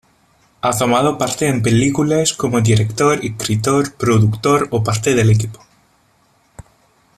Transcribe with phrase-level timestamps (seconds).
[0.61, 5.63] Ha tomado parte en películas como director, escritor, productor o parte del equipo.